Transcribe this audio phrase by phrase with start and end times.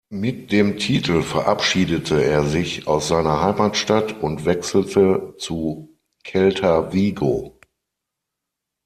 [0.09, 7.59] Mit dem Titel verabschiedete er sich aus seiner Heimatstadt und wechselte zu Celta Vigo.